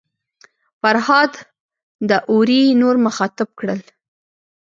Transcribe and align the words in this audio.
فرهاد 0.81 1.33
داوري 2.09 2.63
نور 2.81 2.95
مخاطب 3.05 3.49
کړل. 3.59 3.79